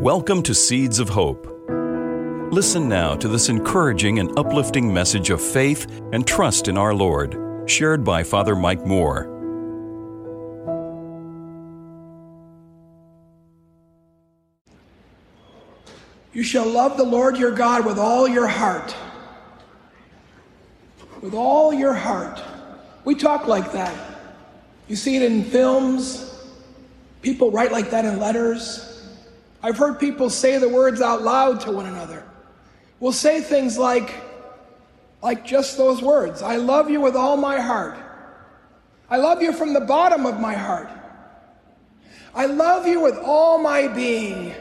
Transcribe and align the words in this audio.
Welcome 0.00 0.42
to 0.44 0.54
Seeds 0.54 0.98
of 0.98 1.10
Hope. 1.10 1.46
Listen 2.50 2.88
now 2.88 3.14
to 3.16 3.28
this 3.28 3.50
encouraging 3.50 4.18
and 4.18 4.30
uplifting 4.38 4.90
message 4.90 5.28
of 5.28 5.42
faith 5.42 5.86
and 6.14 6.26
trust 6.26 6.68
in 6.68 6.78
our 6.78 6.94
Lord, 6.94 7.38
shared 7.66 8.02
by 8.02 8.22
Father 8.22 8.56
Mike 8.56 8.86
Moore. 8.86 9.26
You 16.32 16.44
shall 16.44 16.66
love 16.66 16.96
the 16.96 17.04
Lord 17.04 17.36
your 17.36 17.52
God 17.52 17.84
with 17.84 17.98
all 17.98 18.26
your 18.26 18.46
heart. 18.46 18.96
With 21.20 21.34
all 21.34 21.74
your 21.74 21.92
heart. 21.92 22.42
We 23.04 23.16
talk 23.16 23.46
like 23.46 23.72
that. 23.72 23.94
You 24.88 24.96
see 24.96 25.16
it 25.16 25.22
in 25.30 25.44
films. 25.44 26.42
People 27.20 27.50
write 27.50 27.70
like 27.70 27.90
that 27.90 28.06
in 28.06 28.18
letters. 28.18 28.89
I've 29.62 29.76
heard 29.76 29.98
people 30.00 30.30
say 30.30 30.58
the 30.58 30.68
words 30.68 31.00
out 31.00 31.22
loud 31.22 31.60
to 31.62 31.72
one 31.72 31.86
another. 31.86 32.24
We'll 32.98 33.12
say 33.12 33.40
things 33.40 33.76
like, 33.76 34.14
like 35.22 35.44
just 35.44 35.76
those 35.76 36.02
words 36.02 36.42
I 36.42 36.56
love 36.56 36.90
you 36.90 37.00
with 37.00 37.16
all 37.16 37.36
my 37.36 37.60
heart. 37.60 37.98
I 39.08 39.16
love 39.16 39.42
you 39.42 39.52
from 39.52 39.72
the 39.72 39.80
bottom 39.80 40.24
of 40.24 40.38
my 40.38 40.54
heart. 40.54 40.88
I 42.34 42.46
love 42.46 42.86
you 42.86 43.00
with 43.00 43.16
all 43.16 43.58
my 43.58 43.88
being. 43.88 44.54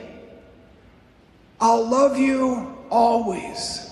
I'll 1.62 1.88
love 1.88 2.18
you 2.18 2.76
always. 2.90 3.86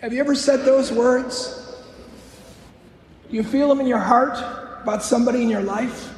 Have 0.00 0.12
you 0.12 0.20
ever 0.20 0.34
said 0.34 0.64
those 0.64 0.90
words? 0.90 1.60
You 3.30 3.42
feel 3.42 3.68
them 3.68 3.80
in 3.80 3.86
your 3.86 3.98
heart 3.98 4.36
about 4.82 5.02
somebody 5.02 5.42
in 5.42 5.48
your 5.48 5.62
life? 5.62 6.13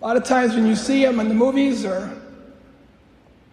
A 0.00 0.06
lot 0.06 0.16
of 0.16 0.24
times 0.24 0.54
when 0.54 0.66
you 0.66 0.76
see 0.76 1.04
them 1.04 1.18
in 1.18 1.28
the 1.28 1.34
movies 1.34 1.84
or 1.84 2.16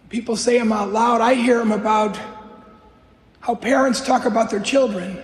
people 0.08 0.36
say 0.36 0.58
them 0.58 0.70
out 0.70 0.92
loud, 0.92 1.20
I 1.20 1.34
hear 1.34 1.58
them 1.58 1.72
about 1.72 2.18
how 3.40 3.56
parents 3.56 4.00
talk 4.00 4.26
about 4.26 4.50
their 4.50 4.60
children 4.60 5.18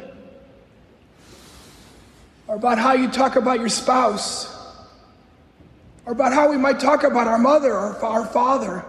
or 2.49 2.57
about 2.57 2.79
how 2.79 2.95
you 2.95 3.09
talk 3.09 3.37
about 3.37 3.61
your 3.61 3.69
spouse 3.69 4.49
or 6.07 6.13
about 6.13 6.33
how 6.33 6.51
we 6.51 6.57
might 6.57 6.81
talk 6.81 7.05
about 7.05 7.29
our 7.29 7.39
mother 7.39 7.73
or 7.73 8.05
our 8.05 8.27
father. 8.27 8.85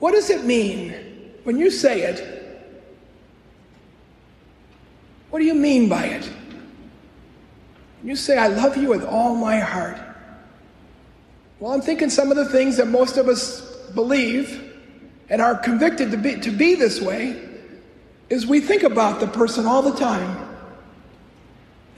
What 0.00 0.12
does 0.12 0.30
it 0.30 0.44
mean 0.44 0.94
when 1.44 1.58
you 1.58 1.70
say 1.70 2.02
it? 2.02 2.36
What 5.30 5.38
do 5.38 5.44
you 5.44 5.54
mean 5.54 5.88
by 5.88 6.06
it? 6.06 6.28
You 8.02 8.16
say, 8.16 8.36
I 8.36 8.48
love 8.48 8.76
you 8.76 8.88
with 8.88 9.04
all 9.04 9.36
my 9.36 9.60
heart. 9.60 10.09
Well, 11.60 11.72
I'm 11.72 11.82
thinking 11.82 12.08
some 12.08 12.30
of 12.30 12.38
the 12.38 12.46
things 12.46 12.78
that 12.78 12.88
most 12.88 13.18
of 13.18 13.28
us 13.28 13.60
believe 13.94 14.72
and 15.28 15.42
are 15.42 15.54
convicted 15.54 16.10
to 16.12 16.16
be, 16.16 16.40
to 16.40 16.50
be 16.50 16.74
this 16.74 17.02
way 17.02 17.48
is 18.30 18.46
we 18.46 18.60
think 18.60 18.82
about 18.82 19.20
the 19.20 19.26
person 19.26 19.66
all 19.66 19.82
the 19.82 19.94
time. 19.94 20.48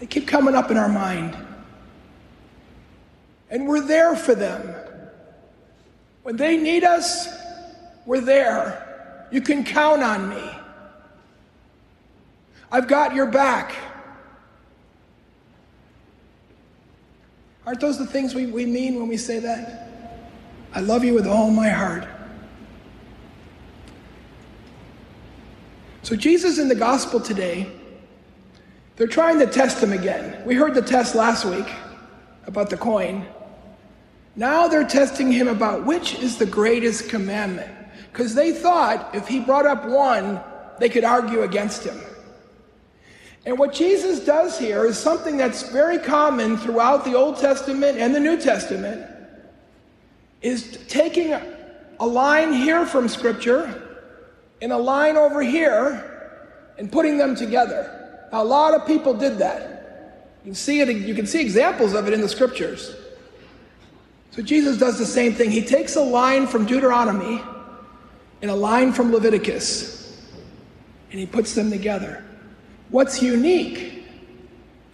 They 0.00 0.06
keep 0.06 0.26
coming 0.26 0.56
up 0.56 0.72
in 0.72 0.76
our 0.76 0.88
mind. 0.88 1.36
And 3.50 3.68
we're 3.68 3.86
there 3.86 4.16
for 4.16 4.34
them. 4.34 4.74
When 6.24 6.36
they 6.36 6.56
need 6.56 6.82
us, 6.82 7.28
we're 8.04 8.20
there. 8.20 9.28
You 9.30 9.42
can 9.42 9.62
count 9.62 10.02
on 10.02 10.28
me. 10.28 10.50
I've 12.72 12.88
got 12.88 13.14
your 13.14 13.26
back. 13.26 13.74
Aren't 17.66 17.80
those 17.80 17.98
the 17.98 18.06
things 18.06 18.34
we, 18.34 18.46
we 18.46 18.66
mean 18.66 18.98
when 18.98 19.08
we 19.08 19.16
say 19.16 19.38
that? 19.38 19.88
I 20.74 20.80
love 20.80 21.04
you 21.04 21.14
with 21.14 21.26
all 21.26 21.50
my 21.50 21.68
heart. 21.68 22.06
So, 26.02 26.16
Jesus 26.16 26.58
in 26.58 26.68
the 26.68 26.74
gospel 26.74 27.20
today, 27.20 27.70
they're 28.96 29.06
trying 29.06 29.38
to 29.38 29.46
test 29.46 29.82
him 29.82 29.92
again. 29.92 30.44
We 30.44 30.54
heard 30.54 30.74
the 30.74 30.82
test 30.82 31.14
last 31.14 31.44
week 31.44 31.66
about 32.46 32.70
the 32.70 32.76
coin. 32.76 33.26
Now 34.34 34.66
they're 34.66 34.86
testing 34.86 35.30
him 35.30 35.46
about 35.46 35.84
which 35.84 36.14
is 36.14 36.38
the 36.38 36.46
greatest 36.46 37.08
commandment. 37.08 37.70
Because 38.10 38.34
they 38.34 38.52
thought 38.52 39.14
if 39.14 39.28
he 39.28 39.40
brought 39.40 39.66
up 39.66 39.86
one, 39.86 40.40
they 40.78 40.88
could 40.88 41.04
argue 41.04 41.42
against 41.42 41.84
him. 41.84 41.98
And 43.44 43.58
what 43.58 43.72
Jesus 43.72 44.20
does 44.20 44.58
here 44.58 44.84
is 44.84 44.98
something 44.98 45.36
that's 45.36 45.68
very 45.70 45.98
common 45.98 46.56
throughout 46.56 47.04
the 47.04 47.14
Old 47.14 47.38
Testament 47.38 47.98
and 47.98 48.14
the 48.14 48.20
New 48.20 48.40
Testament 48.40 49.04
is 50.42 50.78
taking 50.88 51.32
a 51.32 52.06
line 52.06 52.52
here 52.52 52.86
from 52.86 53.08
scripture 53.08 53.82
and 54.60 54.72
a 54.72 54.76
line 54.76 55.16
over 55.16 55.42
here 55.42 56.08
and 56.78 56.90
putting 56.90 57.18
them 57.18 57.34
together. 57.34 58.28
Now, 58.32 58.42
a 58.42 58.44
lot 58.44 58.74
of 58.74 58.86
people 58.86 59.12
did 59.14 59.38
that. 59.38 60.30
You 60.44 60.50
can 60.50 60.54
see 60.54 60.80
it 60.80 60.88
you 60.88 61.14
can 61.14 61.26
see 61.26 61.40
examples 61.40 61.94
of 61.94 62.06
it 62.06 62.14
in 62.14 62.20
the 62.20 62.28
scriptures. 62.28 62.94
So 64.30 64.42
Jesus 64.42 64.78
does 64.78 64.98
the 64.98 65.06
same 65.06 65.34
thing. 65.34 65.50
He 65.50 65.62
takes 65.62 65.96
a 65.96 66.00
line 66.00 66.46
from 66.46 66.64
Deuteronomy 66.64 67.42
and 68.40 68.50
a 68.50 68.54
line 68.54 68.92
from 68.92 69.12
Leviticus 69.12 70.20
and 71.10 71.20
he 71.20 71.26
puts 71.26 71.54
them 71.54 71.70
together. 71.70 72.24
What's 72.92 73.22
unique 73.22 74.04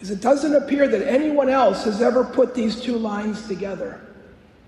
is 0.01 0.13
it 0.13 0.21
doesn't 0.21 0.55
appear 0.55 0.87
that 0.87 1.07
anyone 1.07 1.49
else 1.49 1.85
has 1.85 2.01
ever 2.01 2.23
put 2.23 2.55
these 2.55 2.81
two 2.81 2.97
lines 2.97 3.47
together. 3.49 4.01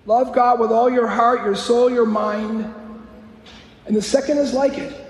Love 0.05 0.35
God 0.35 0.59
with 0.59 0.73
all 0.73 0.91
your 0.91 1.07
heart, 1.07 1.45
your 1.45 1.55
soul, 1.55 1.89
your 1.89 2.07
mind. 2.07 2.75
And 3.87 3.95
the 3.97 4.03
second 4.03 4.39
is 4.39 4.53
like 4.53 4.77
it 4.77 5.07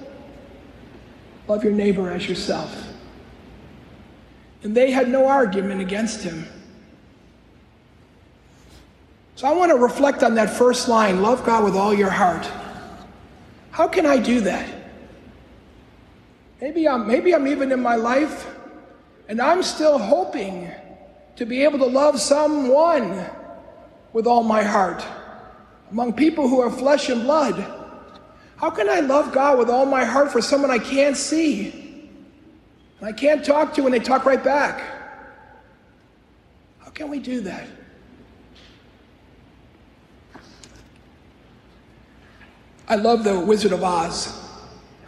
love 1.49 1.65
your 1.65 1.73
neighbor 1.73 2.11
as 2.11 2.29
yourself. 2.29 2.87
And 4.63 4.77
they 4.77 4.91
had 4.91 5.09
no 5.09 5.27
argument 5.27 5.81
against 5.81 6.23
him. 6.23 6.47
So 9.35 9.49
I 9.49 9.53
want 9.53 9.71
to 9.71 9.77
reflect 9.77 10.23
on 10.23 10.35
that 10.35 10.51
first 10.51 10.87
line 10.89 11.23
love 11.23 11.45
God 11.45 11.65
with 11.65 11.75
all 11.75 11.95
your 11.95 12.11
heart. 12.11 12.49
How 13.71 13.89
can 13.89 14.05
I 14.05 14.19
do 14.19 14.43
that? 14.43 14.80
Maybe 16.61 16.87
I'm, 16.87 17.07
maybe 17.07 17.35
I'm 17.35 17.47
even 17.47 17.73
in 17.73 17.81
my 17.81 17.97
life 17.97 18.47
and 19.29 19.41
I'm 19.41 19.63
still 19.63 19.97
hoping 19.99 20.71
to 21.37 21.47
be 21.47 21.65
able 21.65 21.79
to 21.79 21.87
love 21.87 22.21
someone 22.21 23.27
with 24.13 24.27
all 24.27 24.43
my 24.43 24.63
heart 24.63 25.05
among 25.91 26.13
people 26.13 26.49
who 26.49 26.61
are 26.61 26.71
flesh 26.71 27.09
and 27.09 27.23
blood. 27.23 27.65
How 28.57 28.69
can 28.69 28.91
I 28.91 29.01
love 29.01 29.33
God 29.33 29.59
with 29.59 29.71
all 29.71 29.87
my 29.87 30.05
heart 30.05 30.31
for 30.31 30.43
someone 30.43 30.71
I 30.71 30.79
can't 30.79 31.17
see? 31.17 32.11
And 32.99 33.09
I 33.09 33.13
can't 33.13 33.43
talk 33.43 33.73
to 33.75 33.85
and 33.87 33.95
they 33.95 33.99
talk 33.99 34.27
right 34.27 34.43
back. 34.43 34.83
How 36.81 36.91
can 36.91 37.09
we 37.09 37.21
do 37.21 37.41
that? 37.41 37.67
I 42.87 42.97
love 42.97 43.25
The 43.25 43.39
Wizard 43.39 43.73
of 43.73 43.83
Oz. 43.83 44.37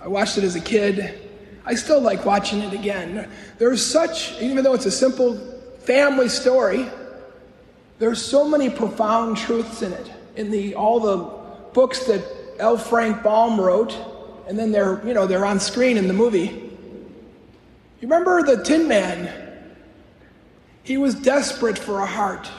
I 0.00 0.08
watched 0.08 0.38
it 0.38 0.44
as 0.44 0.56
a 0.56 0.60
kid. 0.60 1.21
I 1.64 1.74
still 1.74 2.00
like 2.00 2.24
watching 2.24 2.60
it 2.60 2.72
again. 2.72 3.30
There's 3.58 3.84
such, 3.84 4.40
even 4.40 4.64
though 4.64 4.74
it's 4.74 4.86
a 4.86 4.90
simple 4.90 5.36
family 5.80 6.28
story, 6.28 6.88
there's 7.98 8.20
so 8.20 8.48
many 8.48 8.68
profound 8.68 9.36
truths 9.36 9.82
in 9.82 9.92
it. 9.92 10.10
In 10.34 10.50
the 10.50 10.74
all 10.74 10.98
the 10.98 11.16
books 11.72 12.06
that 12.06 12.24
L. 12.58 12.78
Frank 12.78 13.22
Baum 13.22 13.60
wrote, 13.60 13.96
and 14.48 14.58
then 14.58 14.72
they're 14.72 15.06
you 15.06 15.14
know 15.14 15.26
they're 15.26 15.44
on 15.44 15.60
screen 15.60 15.96
in 15.98 16.08
the 16.08 16.14
movie. 16.14 16.70
You 18.00 18.08
remember 18.08 18.42
the 18.42 18.64
Tin 18.64 18.88
Man? 18.88 19.30
He 20.82 20.96
was 20.96 21.14
desperate 21.14 21.78
for 21.78 22.00
a 22.00 22.06
heart. 22.06 22.50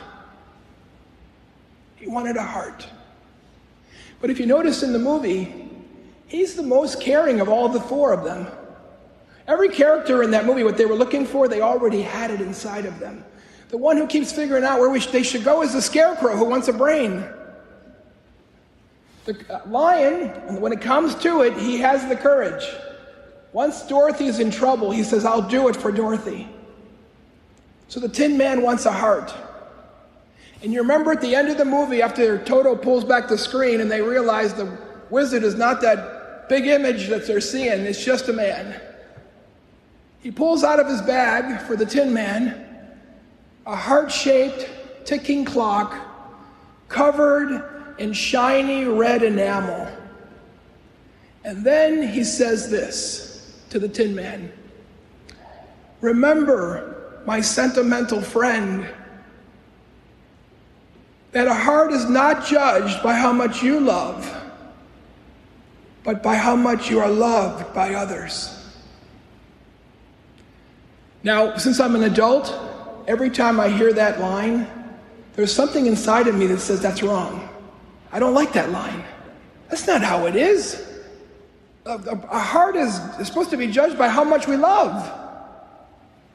He 1.98 2.08
wanted 2.08 2.38
a 2.38 2.44
heart. 2.44 2.88
But 4.22 4.30
if 4.30 4.40
you 4.40 4.46
notice 4.46 4.84
in 4.84 4.94
the 4.94 5.00
movie, 5.00 5.70
he's 6.28 6.56
the 6.56 6.64
most 6.64 7.02
caring 7.02 7.42
of 7.42 7.50
all 7.50 7.68
the 7.68 7.82
four 7.82 8.14
of 8.14 8.24
them. 8.24 8.48
Every 9.48 9.70
character 9.70 10.24
in 10.24 10.32
that 10.32 10.46
movie, 10.46 10.64
what 10.64 10.78
they 10.78 10.86
were 10.86 10.96
looking 10.96 11.26
for, 11.26 11.48
they 11.48 11.62
already 11.62 12.02
had 12.02 12.32
it 12.32 12.40
inside 12.40 12.86
of 12.86 13.00
them. 13.00 13.26
The 13.70 13.78
one 13.78 13.98
who 13.98 14.08
keeps 14.08 14.32
figuring 14.32 14.64
out 14.64 14.80
where 14.80 15.00
sh- 15.00 15.08
they 15.08 15.24
should 15.24 15.44
go 15.44 15.64
is 15.64 15.74
the 15.74 15.82
scarecrow 15.82 16.38
who 16.38 16.46
wants 16.46 16.68
a 16.68 16.74
brain. 16.74 17.26
The 19.26 19.36
uh, 19.50 19.68
lion, 19.68 20.62
when 20.62 20.72
it 20.72 20.82
comes 20.82 21.16
to 21.16 21.42
it, 21.42 21.58
he 21.58 21.80
has 21.80 22.08
the 22.08 22.16
courage. 22.16 22.64
Once 23.52 23.86
Dorothy 23.88 24.28
is 24.28 24.40
in 24.40 24.52
trouble, 24.52 24.92
he 24.92 25.04
says, 25.04 25.26
I'll 25.26 25.48
do 25.48 25.68
it 25.70 25.76
for 25.76 25.92
Dorothy. 25.92 26.48
So 27.88 28.00
the 28.00 28.10
Tin 28.10 28.38
Man 28.38 28.62
wants 28.62 28.86
a 28.86 28.92
heart. 28.92 29.34
And 30.62 30.72
you 30.72 30.80
remember 30.80 31.12
at 31.12 31.22
the 31.22 31.36
end 31.36 31.50
of 31.50 31.58
the 31.58 31.66
movie, 31.66 32.02
after 32.02 32.38
Toto 32.44 32.76
pulls 32.76 33.04
back 33.04 33.28
the 33.28 33.38
screen 33.38 33.82
and 33.82 33.92
they 33.92 34.02
realize 34.02 34.54
the 34.54 34.78
wizard 35.10 35.44
is 35.44 35.56
not 35.56 35.82
that 35.82 36.48
big 36.48 36.68
image 36.68 37.10
that 37.10 37.28
they're 37.28 37.42
seeing, 37.42 37.82
it's 37.82 38.04
just 38.04 38.30
a 38.30 38.34
man. 38.34 38.80
He 40.24 40.32
pulls 40.32 40.64
out 40.64 40.80
of 40.80 40.88
his 40.88 41.02
bag 41.02 41.62
for 41.68 41.76
the 41.76 41.86
Tin 41.86 42.14
Man 42.14 42.66
a 43.66 43.76
heart 43.76 44.10
shaped 44.10 44.70
ticking 45.06 45.44
clock 45.44 45.94
covered 46.88 47.96
in 47.98 48.14
shiny 48.14 48.86
red 48.86 49.22
enamel. 49.22 49.86
And 51.44 51.66
then 51.66 52.08
he 52.08 52.24
says 52.24 52.72
this 52.72 53.62
to 53.70 53.80
the 53.80 53.90
Tin 53.90 54.16
Man 54.16 54.50
Remember, 56.00 57.22
my 57.26 57.42
sentimental 57.42 58.22
friend, 58.22 58.88
that 61.34 61.48
a 61.48 61.54
heart 61.54 61.92
is 61.92 62.10
not 62.10 62.46
judged 62.46 63.04
by 63.04 63.14
how 63.14 63.34
much 63.34 63.62
you 63.62 63.82
love, 63.82 64.34
but 66.06 66.24
by 66.24 66.36
how 66.36 66.56
much 66.56 66.90
you 66.90 67.00
are 67.02 67.10
loved 67.10 67.74
by 67.74 67.94
others. 67.94 68.63
Now, 71.24 71.56
since 71.56 71.80
I'm 71.80 71.96
an 71.96 72.04
adult, 72.04 72.54
every 73.08 73.30
time 73.30 73.60
I 73.60 73.70
hear 73.70 73.94
that 73.94 74.20
line, 74.20 74.68
there's 75.36 75.54
something 75.54 75.86
inside 75.86 76.28
of 76.28 76.36
me 76.36 76.48
that 76.48 76.60
says 76.60 76.82
that's 76.82 77.02
wrong. 77.02 77.50
I 78.12 78.20
don't 78.20 78.34
like 78.34 78.54
that 78.54 78.72
line. 78.72 79.04
That's 79.70 79.88
not 79.88 80.02
how 80.02 80.26
it 80.28 80.36
is. 80.36 80.86
A, 81.86 81.92
a, 81.92 82.20
a 82.32 82.40
heart 82.40 82.76
is, 82.76 83.00
is 83.20 83.28
supposed 83.28 83.50
to 83.52 83.58
be 83.58 83.68
judged 83.68 83.98
by 83.98 84.10
how 84.10 84.24
much 84.24 84.48
we 84.48 84.58
love. 84.58 85.20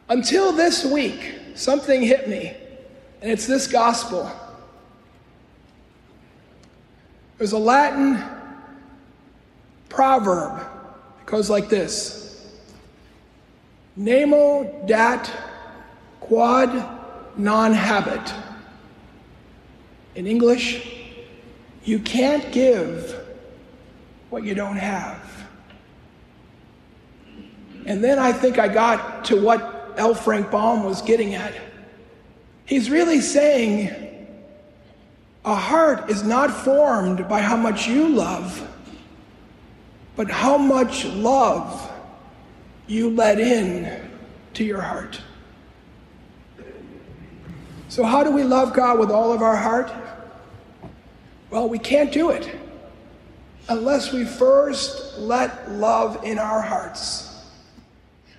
Until 0.09 0.53
this 0.53 0.85
week, 0.85 1.39
something 1.55 2.03
hit 2.03 2.29
me, 2.29 2.57
and 3.21 3.31
it's 3.31 3.47
this 3.47 3.67
gospel. 3.67 4.31
There's 7.37 7.53
a 7.53 7.59
Latin 7.59 8.23
proverb. 9.89 10.67
It 11.21 11.27
goes 11.27 11.51
like 11.51 11.69
this 11.69 12.28
Nemo 13.99 14.85
dat 14.87 15.29
quod 16.21 16.71
non 17.37 17.75
habet. 17.75 18.33
In 20.15 20.25
English, 20.25 20.89
you 21.83 21.99
can't 21.99 22.53
give 22.53 23.17
what 24.31 24.45
you 24.45 24.55
don't 24.55 24.77
have. 24.77 25.21
And 27.87 28.05
then 28.05 28.21
I 28.21 28.33
think 28.33 28.61
I 28.61 28.69
got 28.69 29.25
to 29.27 29.41
what 29.43 29.95
L. 29.97 30.15
Frank 30.15 30.49
Baum 30.49 30.85
was 30.85 31.03
getting 31.03 31.35
at. 31.35 31.55
He's 32.67 32.91
really 32.91 33.21
saying 33.21 33.91
a 35.45 35.57
heart 35.57 36.09
is 36.09 36.23
not 36.23 36.53
formed 36.53 37.29
by 37.29 37.41
how 37.41 37.57
much 37.57 37.89
you 37.89 38.09
love, 38.09 38.65
but 40.15 40.31
how 40.31 40.57
much 40.57 41.05
love 41.05 41.91
you 42.89 43.11
let 43.11 43.39
in 43.39 44.11
to 44.55 44.65
your 44.65 44.81
heart. 44.81 45.21
So, 47.89 48.03
how 48.03 48.25
do 48.25 48.31
we 48.31 48.43
love 48.43 48.73
God 48.75 48.99
with 48.99 49.11
all 49.11 49.33
of 49.33 49.41
our 49.41 49.57
heart? 49.57 49.91
Well, 51.51 51.69
we 51.69 51.79
can't 51.79 52.13
do 52.13 52.31
it 52.31 52.55
unless 53.69 54.13
we 54.13 54.25
first 54.25 55.19
let 55.19 55.71
love 55.71 56.25
in 56.25 56.39
our 56.39 56.61
hearts. 56.61 57.47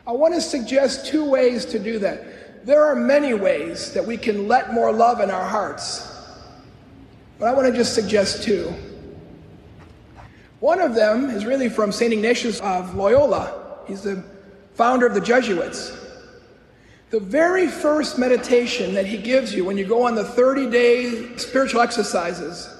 I 0.06 0.12
want 0.12 0.34
to 0.34 0.42
suggest 0.42 1.06
two 1.06 1.24
ways 1.24 1.66
to 1.66 1.80
do 1.80 2.00
that. 2.00 2.66
There 2.66 2.84
are 2.84 2.95
many 2.95 3.34
ways 3.34 3.94
that 3.94 4.06
we 4.06 4.18
can 4.18 4.48
let 4.48 4.74
more 4.74 4.92
love 4.92 5.22
in 5.22 5.31
our 5.31 5.45
hearts, 5.45 6.12
but 7.38 7.48
I 7.48 7.54
want 7.54 7.68
to 7.68 7.74
just 7.74 7.94
suggest 7.94 8.44
two. 8.44 8.74
One 10.60 10.81
of 10.81 10.94
them 10.94 11.30
is 11.30 11.45
really 11.45 11.69
from 11.69 11.92
St. 11.92 12.12
Ignatius 12.12 12.60
of 12.60 12.95
Loyola. 12.95 13.80
He's 13.88 14.02
the 14.02 14.24
founder 14.80 15.06
of 15.06 15.14
the 15.14 15.20
Jesuits, 15.20 15.92
the 17.10 17.20
very 17.20 17.68
first 17.68 18.18
meditation 18.18 18.94
that 18.94 19.06
he 19.06 19.18
gives 19.18 19.54
you 19.54 19.66
when 19.66 19.78
you 19.78 19.84
go 19.84 20.08
on 20.08 20.16
the 20.16 20.24
30 20.24 20.70
day 20.70 21.36
spiritual 21.36 21.81
exercises, 21.81 22.74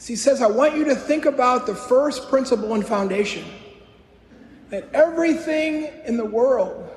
he 0.00 0.14
says, 0.14 0.40
I 0.40 0.46
want 0.46 0.76
you 0.76 0.84
to 0.84 0.94
think 0.94 1.24
about 1.24 1.66
the 1.66 1.74
first 1.74 2.28
principle 2.28 2.74
and 2.74 2.86
foundation 2.86 3.44
that 4.70 4.88
everything 4.94 5.90
in 6.06 6.16
the 6.16 6.24
world 6.24 6.88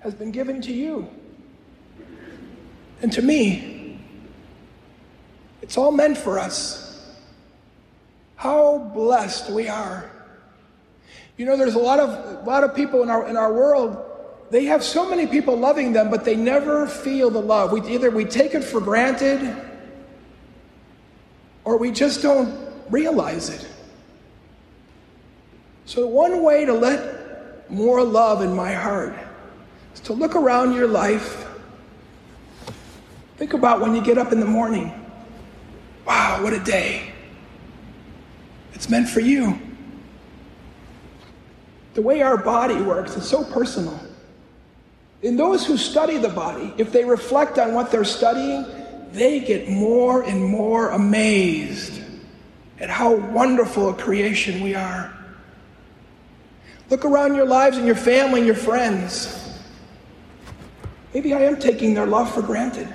has 0.00 0.14
been 0.14 0.30
given 0.30 0.62
to 0.62 0.72
you 0.72 1.06
and 3.02 3.12
to 3.12 3.20
me. 3.20 4.00
It's 5.60 5.76
all 5.76 5.92
meant 5.92 6.16
for 6.16 6.38
us. 6.38 7.12
How 8.36 8.78
blessed 8.78 9.50
we 9.50 9.68
are. 9.68 10.10
You 11.36 11.46
know, 11.46 11.56
there's 11.56 11.74
a 11.74 11.78
lot 11.78 11.98
of 11.98 12.10
a 12.10 12.44
lot 12.44 12.64
of 12.64 12.74
people 12.74 13.02
in 13.02 13.10
our 13.10 13.28
in 13.28 13.36
our 13.36 13.52
world. 13.52 13.96
They 14.50 14.66
have 14.66 14.84
so 14.84 15.08
many 15.08 15.26
people 15.26 15.56
loving 15.56 15.92
them, 15.92 16.10
but 16.10 16.24
they 16.24 16.36
never 16.36 16.86
feel 16.86 17.30
the 17.30 17.40
love. 17.40 17.72
We 17.72 17.80
either 17.88 18.10
we 18.10 18.24
take 18.24 18.54
it 18.54 18.62
for 18.62 18.80
granted, 18.80 19.56
or 21.64 21.78
we 21.78 21.90
just 21.90 22.22
don't 22.22 22.54
realize 22.90 23.48
it. 23.48 23.66
So 25.86 26.06
one 26.06 26.42
way 26.42 26.64
to 26.66 26.72
let 26.72 27.70
more 27.70 28.04
love 28.04 28.42
in 28.42 28.54
my 28.54 28.72
heart 28.72 29.14
is 29.94 30.00
to 30.00 30.12
look 30.12 30.36
around 30.36 30.74
your 30.74 30.86
life. 30.86 31.48
Think 33.38 33.54
about 33.54 33.80
when 33.80 33.94
you 33.94 34.02
get 34.02 34.18
up 34.18 34.32
in 34.32 34.38
the 34.38 34.46
morning. 34.46 34.92
Wow, 36.06 36.42
what 36.42 36.52
a 36.52 36.60
day. 36.60 37.12
It's 38.74 38.88
meant 38.88 39.08
for 39.08 39.20
you. 39.20 39.58
The 41.94 42.02
way 42.02 42.22
our 42.22 42.36
body 42.36 42.80
works 42.80 43.16
is 43.16 43.28
so 43.28 43.44
personal. 43.44 43.98
In 45.22 45.36
those 45.36 45.66
who 45.66 45.76
study 45.76 46.18
the 46.18 46.28
body, 46.28 46.74
if 46.78 46.90
they 46.90 47.04
reflect 47.04 47.58
on 47.58 47.74
what 47.74 47.90
they're 47.90 48.04
studying, 48.04 48.64
they 49.12 49.40
get 49.40 49.68
more 49.68 50.22
and 50.22 50.42
more 50.42 50.90
amazed 50.90 52.00
at 52.80 52.90
how 52.90 53.14
wonderful 53.14 53.90
a 53.90 53.94
creation 53.94 54.62
we 54.62 54.74
are. 54.74 55.12
Look 56.90 57.04
around 57.04 57.36
your 57.36 57.46
lives 57.46 57.76
and 57.76 57.86
your 57.86 57.94
family 57.94 58.40
and 58.40 58.46
your 58.46 58.56
friends. 58.56 59.38
Maybe 61.14 61.34
I 61.34 61.42
am 61.42 61.58
taking 61.58 61.94
their 61.94 62.06
love 62.06 62.32
for 62.34 62.42
granted. 62.42 62.88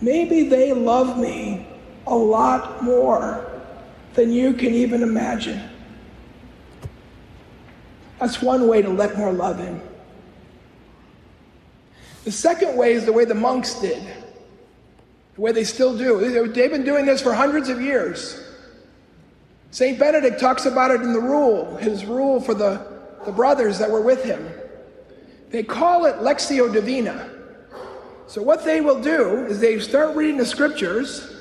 Maybe 0.00 0.48
they 0.48 0.72
love 0.72 1.18
me 1.18 1.66
a 2.06 2.14
lot 2.14 2.82
more 2.82 3.50
than 4.14 4.32
you 4.32 4.52
can 4.52 4.74
even 4.74 5.02
imagine. 5.02 5.60
That's 8.18 8.42
one 8.42 8.66
way 8.66 8.82
to 8.82 8.88
let 8.88 9.16
more 9.16 9.32
love 9.32 9.60
in. 9.60 9.80
The 12.24 12.32
second 12.32 12.76
way 12.76 12.92
is 12.92 13.04
the 13.04 13.12
way 13.12 13.24
the 13.24 13.34
monks 13.34 13.74
did, 13.80 14.02
the 15.34 15.40
way 15.40 15.52
they 15.52 15.64
still 15.64 15.96
do. 15.96 16.46
They've 16.48 16.70
been 16.70 16.84
doing 16.84 17.06
this 17.06 17.22
for 17.22 17.32
hundreds 17.32 17.68
of 17.68 17.80
years. 17.80 18.44
St. 19.70 19.98
Benedict 19.98 20.40
talks 20.40 20.66
about 20.66 20.90
it 20.90 21.00
in 21.02 21.12
the 21.12 21.20
rule, 21.20 21.76
his 21.76 22.04
rule 22.04 22.40
for 22.40 22.54
the, 22.54 22.86
the 23.24 23.32
brothers 23.32 23.78
that 23.78 23.90
were 23.90 24.00
with 24.00 24.24
him. 24.24 24.50
They 25.50 25.62
call 25.62 26.06
it 26.06 26.16
Lectio 26.16 26.72
Divina. 26.72 27.30
So, 28.26 28.42
what 28.42 28.64
they 28.64 28.82
will 28.82 29.00
do 29.00 29.46
is 29.46 29.60
they 29.60 29.78
start 29.78 30.14
reading 30.14 30.36
the 30.36 30.44
scriptures 30.44 31.34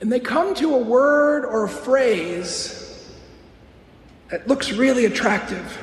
and 0.00 0.10
they 0.10 0.20
come 0.20 0.54
to 0.54 0.74
a 0.74 0.78
word 0.78 1.44
or 1.44 1.64
a 1.64 1.68
phrase 1.68 2.79
that 4.30 4.46
looks 4.46 4.72
really 4.72 5.04
attractive, 5.04 5.78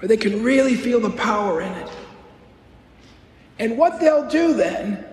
or 0.00 0.08
they 0.08 0.16
can 0.16 0.42
really 0.42 0.74
feel 0.74 1.00
the 1.00 1.10
power 1.10 1.60
in 1.60 1.72
it. 1.72 1.90
And 3.58 3.78
what 3.78 4.00
they'll 4.00 4.28
do 4.28 4.54
then 4.54 5.04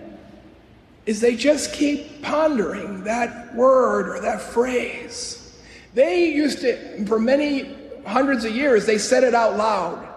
is 1.06 1.22
they 1.22 1.36
just 1.36 1.74
keep 1.74 2.22
pondering 2.22 3.04
that 3.04 3.56
word 3.56 4.10
or 4.10 4.22
that 4.22 4.42
phrase. 4.42 5.60
They 5.94 6.26
used 6.30 6.62
to, 6.62 7.06
for 7.06 7.20
many 7.20 7.76
hundreds 8.06 8.46
of 8.46 8.56
years, 8.56 8.86
they 8.86 8.98
said 8.98 9.24
it 9.24 9.34
out 9.34 9.58
loud. 9.58 10.08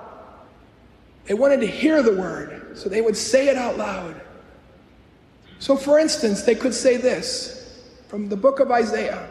They 1.25 1.35
wanted 1.35 1.61
to 1.61 1.67
hear 1.67 2.03
the 2.03 2.15
word, 2.15 2.77
so 2.77 2.89
they 2.89 3.01
would 3.01 3.17
say 3.17 3.49
it 3.49 3.57
out 3.57 3.77
loud. 3.77 4.21
So, 5.59 5.77
for 5.77 5.99
instance, 5.99 6.43
they 6.43 6.55
could 6.55 6.75
say 6.75 6.97
this 6.97 7.81
from 8.09 8.29
the 8.29 8.37
book 8.37 8.61
of 8.61 8.71
Isaiah 8.71 9.29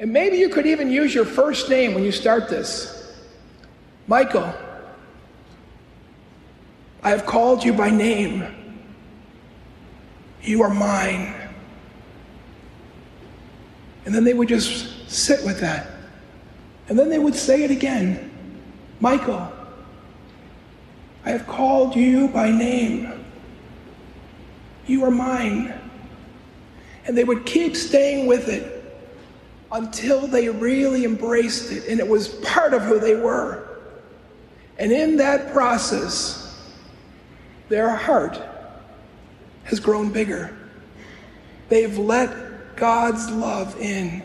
and 0.00 0.12
maybe 0.12 0.36
you 0.36 0.48
could 0.48 0.66
even 0.66 0.90
use 0.90 1.14
your 1.14 1.24
first 1.24 1.68
name 1.68 1.94
when 1.94 2.04
you 2.04 2.12
start 2.12 2.48
this 2.48 2.94
Michael, 4.06 4.54
I 7.02 7.10
have 7.10 7.26
called 7.26 7.62
you 7.62 7.74
by 7.74 7.90
name. 7.90 8.42
You 10.42 10.62
are 10.62 10.72
mine. 10.72 11.34
And 14.06 14.14
then 14.14 14.24
they 14.24 14.32
would 14.32 14.48
just 14.48 15.10
sit 15.10 15.44
with 15.44 15.60
that. 15.60 15.88
And 16.88 16.98
then 16.98 17.10
they 17.10 17.18
would 17.18 17.34
say 17.34 17.64
it 17.64 17.70
again 17.70 18.24
Michael, 19.00 19.52
I 21.24 21.30
have 21.30 21.46
called 21.46 21.94
you 21.94 22.28
by 22.28 22.50
name. 22.50 23.24
You 24.86 25.04
are 25.04 25.10
mine. 25.10 25.74
And 27.04 27.16
they 27.16 27.24
would 27.24 27.44
keep 27.44 27.76
staying 27.76 28.26
with 28.26 28.48
it 28.48 28.77
until 29.70 30.26
they 30.26 30.48
really 30.48 31.04
embraced 31.04 31.72
it 31.72 31.86
and 31.88 32.00
it 32.00 32.08
was 32.08 32.28
part 32.28 32.72
of 32.72 32.82
who 32.82 32.98
they 32.98 33.14
were. 33.14 33.68
And 34.78 34.92
in 34.92 35.16
that 35.16 35.52
process, 35.52 36.56
their 37.68 37.90
heart 37.90 38.40
has 39.64 39.80
grown 39.80 40.10
bigger. 40.10 40.56
They've 41.68 41.98
let 41.98 42.76
God's 42.76 43.30
love 43.30 43.78
in. 43.78 44.22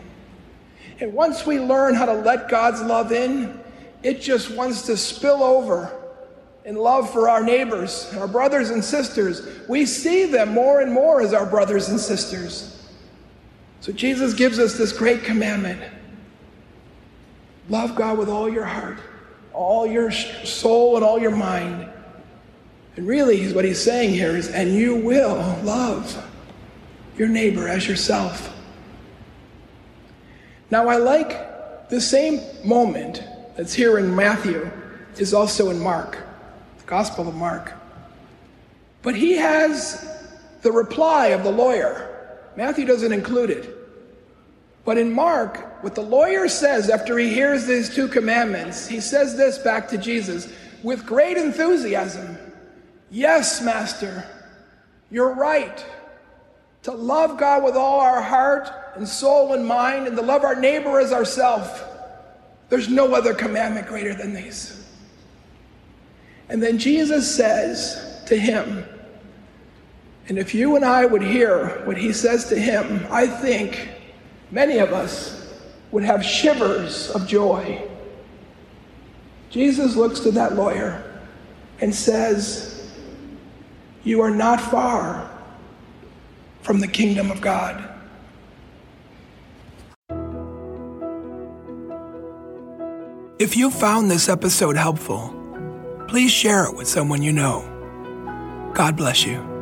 And 1.00 1.12
once 1.12 1.44
we 1.44 1.58
learn 1.58 1.94
how 1.94 2.06
to 2.06 2.14
let 2.14 2.48
God's 2.48 2.80
love 2.80 3.12
in, 3.12 3.60
it 4.02 4.20
just 4.20 4.50
wants 4.50 4.82
to 4.82 4.96
spill 4.96 5.42
over 5.42 5.92
in 6.64 6.76
love 6.76 7.12
for 7.12 7.28
our 7.28 7.42
neighbors, 7.42 8.10
our 8.16 8.28
brothers 8.28 8.70
and 8.70 8.82
sisters. 8.82 9.46
We 9.68 9.84
see 9.84 10.24
them 10.26 10.50
more 10.50 10.80
and 10.80 10.92
more 10.92 11.20
as 11.20 11.34
our 11.34 11.44
brothers 11.44 11.88
and 11.88 12.00
sisters. 12.00 12.73
So 13.84 13.92
Jesus 13.92 14.32
gives 14.32 14.58
us 14.58 14.78
this 14.78 14.94
great 14.94 15.24
commandment 15.24 15.78
love 17.68 17.94
God 17.94 18.16
with 18.16 18.30
all 18.30 18.48
your 18.48 18.64
heart, 18.64 18.96
all 19.52 19.86
your 19.86 20.10
soul, 20.10 20.96
and 20.96 21.04
all 21.04 21.18
your 21.18 21.36
mind. 21.36 21.86
And 22.96 23.06
really, 23.06 23.52
what 23.52 23.62
he's 23.62 23.82
saying 23.82 24.14
here 24.14 24.38
is, 24.38 24.48
and 24.48 24.72
you 24.72 24.96
will 24.96 25.36
love 25.62 26.26
your 27.18 27.28
neighbor 27.28 27.68
as 27.68 27.86
yourself. 27.86 28.56
Now, 30.70 30.88
I 30.88 30.96
like 30.96 31.90
the 31.90 32.00
same 32.00 32.40
moment 32.64 33.22
that's 33.54 33.74
here 33.74 33.98
in 33.98 34.16
Matthew 34.16 34.70
is 35.18 35.34
also 35.34 35.68
in 35.68 35.78
Mark, 35.78 36.16
the 36.78 36.86
Gospel 36.86 37.28
of 37.28 37.34
Mark. 37.34 37.74
But 39.02 39.14
he 39.14 39.32
has 39.32 40.08
the 40.62 40.72
reply 40.72 41.26
of 41.26 41.44
the 41.44 41.52
lawyer. 41.52 42.13
Matthew 42.56 42.84
doesn't 42.84 43.12
include 43.12 43.50
it. 43.50 43.78
But 44.84 44.98
in 44.98 45.12
Mark, 45.12 45.82
what 45.82 45.94
the 45.94 46.02
lawyer 46.02 46.48
says 46.48 46.90
after 46.90 47.18
he 47.18 47.32
hears 47.32 47.66
these 47.66 47.94
two 47.94 48.06
commandments, 48.06 48.86
he 48.86 49.00
says 49.00 49.36
this 49.36 49.58
back 49.58 49.88
to 49.88 49.98
Jesus 49.98 50.52
with 50.82 51.06
great 51.06 51.36
enthusiasm 51.36 52.38
Yes, 53.10 53.62
Master, 53.62 54.26
you're 55.08 55.34
right. 55.34 55.86
To 56.82 56.90
love 56.90 57.38
God 57.38 57.62
with 57.62 57.76
all 57.76 58.00
our 58.00 58.20
heart 58.20 58.68
and 58.96 59.06
soul 59.06 59.52
and 59.52 59.64
mind, 59.64 60.08
and 60.08 60.16
to 60.16 60.22
love 60.22 60.42
our 60.42 60.56
neighbor 60.56 60.98
as 60.98 61.12
ourself. 61.12 61.84
There's 62.70 62.88
no 62.88 63.14
other 63.14 63.32
commandment 63.32 63.86
greater 63.86 64.14
than 64.14 64.34
these. 64.34 64.84
And 66.48 66.60
then 66.60 66.76
Jesus 66.76 67.32
says 67.32 68.24
to 68.26 68.36
him, 68.36 68.84
and 70.28 70.38
if 70.38 70.54
you 70.54 70.76
and 70.76 70.84
I 70.84 71.04
would 71.04 71.22
hear 71.22 71.82
what 71.84 71.98
he 71.98 72.12
says 72.12 72.46
to 72.48 72.58
him, 72.58 73.06
I 73.10 73.26
think 73.26 73.88
many 74.50 74.78
of 74.78 74.92
us 74.92 75.52
would 75.90 76.02
have 76.02 76.24
shivers 76.24 77.10
of 77.10 77.26
joy. 77.26 77.86
Jesus 79.50 79.96
looks 79.96 80.20
to 80.20 80.30
that 80.32 80.54
lawyer 80.54 81.02
and 81.80 81.94
says, 81.94 82.90
You 84.02 84.22
are 84.22 84.30
not 84.30 84.60
far 84.60 85.30
from 86.62 86.80
the 86.80 86.88
kingdom 86.88 87.30
of 87.30 87.40
God. 87.42 87.90
If 93.38 93.56
you 93.56 93.70
found 93.70 94.10
this 94.10 94.28
episode 94.30 94.76
helpful, 94.76 95.34
please 96.08 96.30
share 96.30 96.64
it 96.64 96.74
with 96.74 96.88
someone 96.88 97.22
you 97.22 97.32
know. 97.32 97.70
God 98.74 98.96
bless 98.96 99.26
you. 99.26 99.53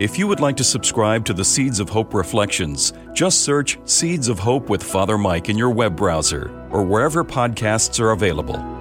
If 0.00 0.16
you 0.16 0.28
would 0.28 0.38
like 0.38 0.56
to 0.58 0.64
subscribe 0.64 1.24
to 1.24 1.32
the 1.32 1.44
Seeds 1.44 1.80
of 1.80 1.88
Hope 1.88 2.14
Reflections, 2.14 2.92
just 3.14 3.42
search 3.42 3.80
Seeds 3.84 4.28
of 4.28 4.38
Hope 4.38 4.68
with 4.68 4.80
Father 4.80 5.18
Mike 5.18 5.48
in 5.48 5.58
your 5.58 5.70
web 5.70 5.96
browser 5.96 6.68
or 6.70 6.84
wherever 6.84 7.24
podcasts 7.24 7.98
are 7.98 8.12
available. 8.12 8.77